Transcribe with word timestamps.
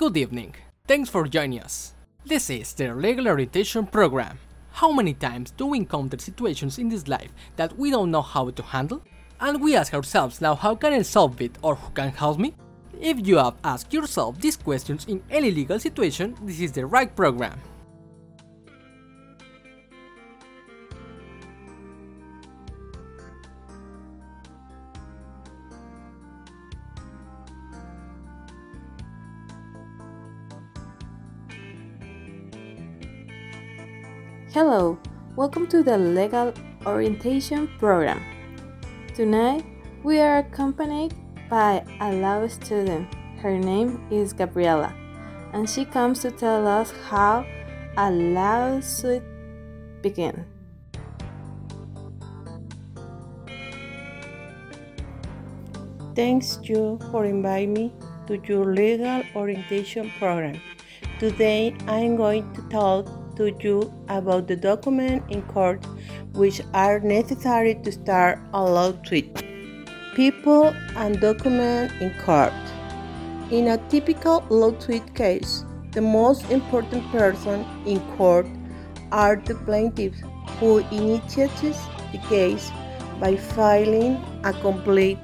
Good 0.00 0.16
evening. 0.16 0.54
Thanks 0.88 1.10
for 1.10 1.28
joining 1.28 1.60
us. 1.60 1.92
This 2.24 2.48
is 2.48 2.72
the 2.72 2.94
Legal 2.94 3.28
Orientation 3.28 3.84
Program. 3.84 4.38
How 4.72 4.92
many 4.92 5.12
times 5.12 5.50
do 5.50 5.66
we 5.66 5.76
encounter 5.76 6.16
situations 6.18 6.78
in 6.78 6.88
this 6.88 7.06
life 7.06 7.30
that 7.56 7.78
we 7.78 7.90
don't 7.90 8.10
know 8.10 8.22
how 8.22 8.48
to 8.48 8.62
handle? 8.62 9.02
And 9.40 9.60
we 9.60 9.76
ask 9.76 9.92
ourselves 9.92 10.40
now 10.40 10.54
how 10.54 10.74
can 10.74 10.94
I 10.94 11.02
solve 11.02 11.38
it 11.42 11.58
or 11.60 11.74
who 11.74 11.92
can 11.92 12.12
help 12.12 12.38
me? 12.38 12.54
If 12.98 13.26
you 13.26 13.36
have 13.36 13.56
asked 13.62 13.92
yourself 13.92 14.40
these 14.40 14.56
questions 14.56 15.04
in 15.04 15.22
any 15.28 15.50
legal 15.50 15.78
situation, 15.78 16.34
this 16.44 16.60
is 16.60 16.72
the 16.72 16.86
right 16.86 17.14
program. 17.14 17.60
Hello, 34.52 34.98
welcome 35.36 35.68
to 35.68 35.84
the 35.84 35.96
Legal 35.96 36.52
Orientation 36.84 37.68
Program. 37.78 38.20
Tonight, 39.14 39.64
we 40.02 40.18
are 40.18 40.38
accompanied 40.38 41.14
by 41.48 41.84
a 42.00 42.12
law 42.14 42.48
student. 42.48 43.06
Her 43.38 43.56
name 43.56 44.04
is 44.10 44.32
Gabriela, 44.32 44.92
and 45.52 45.70
she 45.70 45.84
comes 45.84 46.18
to 46.22 46.32
tell 46.32 46.66
us 46.66 46.92
how 47.08 47.46
a 47.96 48.10
lawsuit 48.10 49.22
begins. 50.02 50.44
Thanks 56.16 56.58
you 56.64 56.98
for 57.12 57.24
inviting 57.24 57.72
me 57.72 57.92
to 58.26 58.36
your 58.48 58.74
legal 58.74 59.22
orientation 59.36 60.10
program. 60.18 60.60
Today 61.20 61.72
I'm 61.86 62.16
going 62.16 62.52
to 62.54 62.62
talk 62.62 63.06
to 63.40 63.56
you 63.60 63.92
about 64.08 64.46
the 64.46 64.56
documents 64.56 65.24
in 65.34 65.40
court 65.52 65.86
which 66.34 66.60
are 66.74 67.00
necessary 67.00 67.74
to 67.84 67.90
start 67.90 68.38
a 68.52 68.62
lawsuit. 68.62 69.42
People 70.14 70.74
and 70.96 71.18
documents 71.20 71.94
in 72.00 72.12
court. 72.24 72.52
In 73.50 73.68
a 73.68 73.78
typical 73.88 74.44
lawsuit 74.50 75.14
case, 75.14 75.64
the 75.92 76.02
most 76.02 76.50
important 76.50 77.10
person 77.10 77.64
in 77.86 77.98
court 78.16 78.46
are 79.10 79.36
the 79.36 79.54
plaintiffs 79.54 80.20
who 80.58 80.78
initiates 80.92 81.80
the 82.12 82.20
case 82.28 82.70
by 83.18 83.36
filing 83.36 84.20
a 84.44 84.52
complaint 84.52 85.18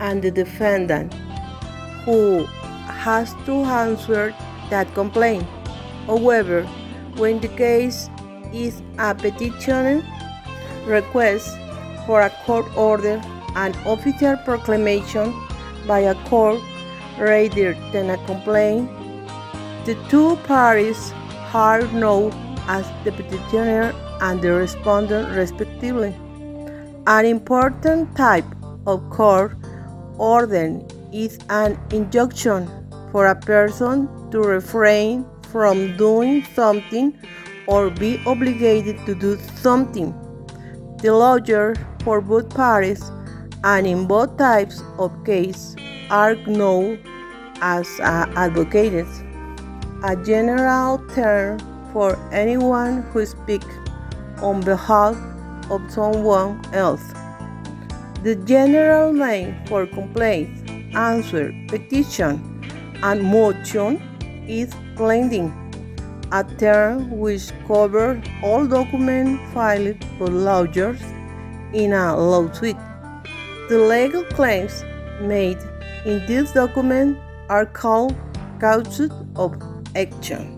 and 0.00 0.22
the 0.22 0.30
defendant 0.30 1.14
who 2.04 2.44
has 3.06 3.34
to 3.46 3.54
answer 3.64 4.34
that 4.70 4.92
complaint. 4.94 5.46
However, 6.06 6.68
when 7.18 7.40
the 7.40 7.48
case 7.48 8.08
is 8.52 8.80
a 8.98 9.14
petition 9.14 10.04
request 10.86 11.56
for 12.06 12.22
a 12.22 12.30
court 12.46 12.66
order, 12.76 13.20
an 13.56 13.74
official 13.84 14.36
proclamation 14.44 15.34
by 15.86 15.98
a 16.00 16.14
court 16.26 16.60
rather 17.18 17.74
than 17.92 18.10
a 18.10 18.18
complaint, 18.26 18.88
the 19.84 19.94
two 20.08 20.36
parties 20.46 21.12
are 21.52 21.82
known 21.92 22.32
as 22.68 22.86
the 23.04 23.12
petitioner 23.12 23.92
and 24.20 24.40
the 24.40 24.52
respondent 24.52 25.34
respectively. 25.36 26.14
An 27.06 27.24
important 27.24 28.14
type 28.16 28.44
of 28.86 29.08
court 29.10 29.56
order 30.18 30.80
is 31.12 31.38
an 31.48 31.78
injunction 31.90 32.68
for 33.10 33.26
a 33.26 33.34
person 33.34 34.08
to 34.30 34.40
refrain 34.40 35.24
from 35.50 35.96
doing 35.96 36.44
something 36.54 37.18
or 37.66 37.90
be 37.90 38.20
obligated 38.26 39.04
to 39.06 39.14
do 39.14 39.38
something. 39.56 40.14
The 41.02 41.14
lawyer 41.14 41.74
for 42.02 42.20
both 42.20 42.50
parties 42.50 43.10
and 43.64 43.86
in 43.86 44.06
both 44.06 44.36
types 44.36 44.82
of 44.98 45.12
case 45.24 45.76
are 46.10 46.34
known 46.46 46.98
as 47.60 47.86
uh, 48.00 48.26
advocates, 48.36 49.22
a 50.04 50.16
general 50.24 50.98
term 51.14 51.58
for 51.92 52.16
anyone 52.32 53.02
who 53.10 53.26
speaks 53.26 53.66
on 54.40 54.60
behalf 54.60 55.16
of 55.70 55.80
someone 55.90 56.60
else. 56.72 57.02
The 58.22 58.36
general 58.44 59.12
name 59.12 59.56
for 59.66 59.86
complaint, 59.86 60.70
answer, 60.94 61.52
petition, 61.68 62.42
and 63.02 63.22
motion 63.22 64.02
is 64.48 64.74
plaintiff, 64.96 65.52
a 66.32 66.42
term 66.58 67.10
which 67.10 67.52
covers 67.66 68.24
all 68.42 68.66
documents 68.66 69.42
filed 69.52 70.00
by 70.18 70.26
lawyers 70.26 71.00
in 71.72 71.92
a 71.92 72.16
lawsuit. 72.16 72.76
The 73.68 73.78
legal 73.78 74.24
claims 74.24 74.82
made 75.20 75.58
in 76.04 76.24
this 76.26 76.52
document 76.52 77.18
are 77.48 77.66
called 77.66 78.14
causes 78.58 79.10
of 79.36 79.54
action. 79.94 80.54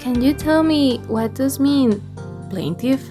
Can 0.00 0.20
you 0.20 0.34
tell 0.34 0.62
me 0.62 0.98
what 1.06 1.34
does 1.34 1.60
mean 1.60 2.02
plaintiff? 2.50 3.02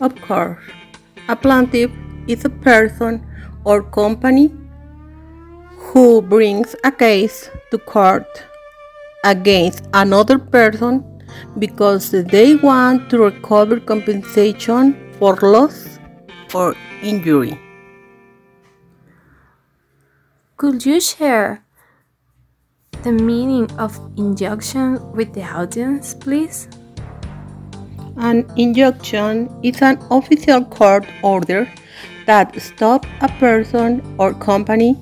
Of 0.00 0.14
course, 0.20 0.62
a 1.28 1.36
plaintiff 1.36 1.90
is 2.26 2.44
a 2.44 2.50
person 2.50 3.24
or 3.64 3.82
company 3.82 4.52
who 5.88 6.20
brings 6.20 6.76
a 6.84 6.92
case 6.92 7.50
to 7.70 7.78
court 7.78 8.44
against 9.24 9.88
another 9.94 10.38
person 10.38 11.02
because 11.58 12.10
they 12.10 12.56
want 12.56 13.08
to 13.08 13.18
recover 13.18 13.80
compensation 13.80 14.92
for 15.18 15.36
loss 15.36 15.98
or 16.54 16.74
injury. 17.02 17.58
Could 20.58 20.84
you 20.84 21.00
share 21.00 21.64
the 23.02 23.12
meaning 23.12 23.70
of 23.78 23.98
injunction 24.16 25.00
with 25.12 25.32
the 25.32 25.42
audience, 25.42 26.12
please? 26.12 26.68
An 28.18 28.44
injunction 28.56 29.48
is 29.62 29.80
an 29.80 29.98
official 30.10 30.64
court 30.64 31.06
order 31.22 31.66
that 32.26 32.60
stops 32.60 33.08
a 33.22 33.28
person 33.40 34.02
or 34.18 34.34
company 34.34 34.96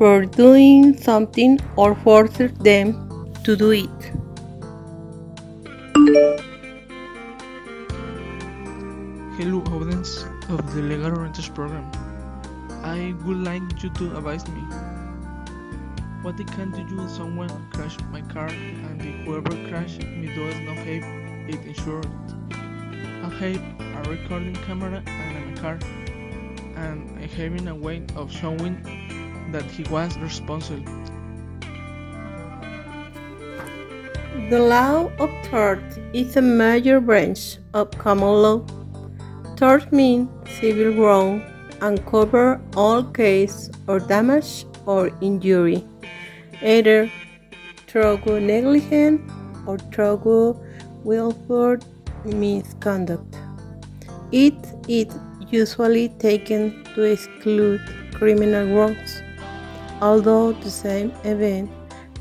for 0.00 0.24
doing 0.24 0.96
something 0.96 1.60
or 1.76 1.94
forces 1.94 2.50
them 2.60 2.88
to 3.44 3.54
do 3.54 3.70
it. 3.70 4.00
Hello, 9.36 9.60
audience 9.76 10.24
of 10.48 10.74
the 10.74 10.80
Legal 10.80 11.12
Orientation 11.12 11.52
Program. 11.54 11.84
I 12.82 13.14
would 13.26 13.44
like 13.44 13.60
you 13.82 13.90
to 13.90 14.16
advise 14.16 14.48
me. 14.48 14.62
What 16.22 16.40
I 16.40 16.44
can 16.44 16.70
do 16.70 17.04
if 17.04 17.10
someone 17.10 17.52
crashed 17.70 18.02
my 18.06 18.22
car 18.22 18.48
and 18.48 19.02
whoever 19.26 19.54
crashed 19.68 20.00
me 20.00 20.28
does 20.28 20.58
not 20.60 20.78
have 20.78 21.04
it 21.52 21.60
insured. 21.66 22.08
I 22.50 23.28
have 23.28 24.06
a 24.06 24.10
recording 24.10 24.56
camera 24.64 25.02
and 25.06 25.54
my 25.54 25.60
car, 25.60 25.78
and 26.76 27.18
I 27.18 27.26
having 27.26 27.68
a 27.68 27.74
way 27.74 28.02
of 28.16 28.32
showing 28.32 28.80
that 29.52 29.64
he 29.64 29.82
was 29.84 30.16
responsible. 30.18 30.84
The 34.48 34.58
law 34.58 35.10
of 35.18 35.30
tort 35.48 35.82
is 36.12 36.36
a 36.36 36.42
major 36.42 37.00
branch 37.00 37.58
of 37.74 37.90
common 37.92 38.42
law. 38.42 38.64
Tort 39.56 39.92
means 39.92 40.28
civil 40.60 40.92
wrong 40.94 41.42
and 41.80 42.04
cover 42.06 42.60
all 42.76 43.04
case 43.04 43.70
or 43.86 44.00
damage 44.00 44.66
or 44.86 45.10
injury, 45.20 45.84
either 46.62 47.10
through 47.86 48.40
negligence 48.40 49.20
or 49.66 49.78
through 49.78 50.60
willful 51.04 51.76
misconduct. 52.24 53.36
It 54.32 54.54
is 54.88 55.14
usually 55.50 56.08
taken 56.18 56.84
to 56.94 57.02
exclude 57.02 57.80
criminal 58.14 58.66
wrongs, 58.74 59.22
although 60.00 60.52
the 60.52 60.70
same 60.70 61.12
event 61.24 61.70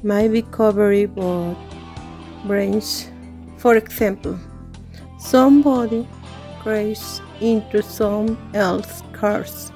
might 0.03 0.31
be 0.31 0.41
covered 0.41 1.15
by 1.15 1.55
branch. 2.45 3.05
For 3.57 3.75
example, 3.75 4.39
somebody 5.19 6.07
crashes 6.61 7.21
into 7.41 7.81
some 7.81 8.37
else's 8.53 9.03
cars. 9.11 9.71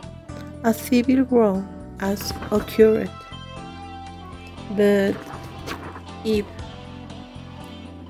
A 0.64 0.74
civil 0.74 1.24
wrong 1.26 1.68
has 2.00 2.32
occurred. 2.52 3.12
But 4.76 5.16
if 6.24 6.46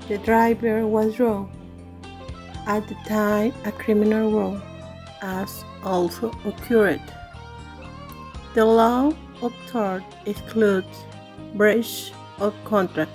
the 0.08 0.18
driver 0.18 0.86
was 0.86 1.18
wrong 1.18 1.50
at 2.66 2.86
the 2.88 2.94
time, 3.06 3.52
a 3.64 3.72
criminal 3.72 4.30
wrong 4.30 4.62
has 5.20 5.64
also 5.82 6.30
occurred. 6.44 7.02
The 8.54 8.64
law 8.64 9.12
of 9.44 9.52
tort 9.70 10.02
excludes 10.26 11.04
breach 11.54 12.12
of 12.38 12.54
contract, 12.64 13.14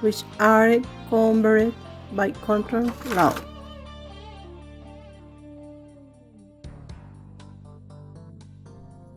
which 0.00 0.22
are 0.40 0.78
covered 1.08 1.72
by 2.12 2.30
contract 2.44 3.06
law. 3.14 3.34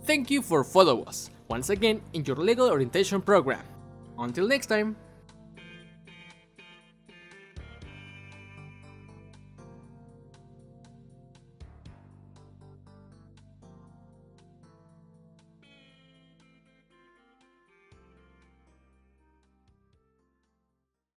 Thank 0.06 0.30
you 0.30 0.42
for 0.42 0.64
following 0.64 1.08
us 1.08 1.32
once 1.48 1.70
again 1.70 2.02
in 2.14 2.24
your 2.26 2.38
legal 2.38 2.70
orientation 2.70 3.22
program. 3.22 3.66
Until 4.18 4.48
next 4.48 4.68
time. 4.68 4.96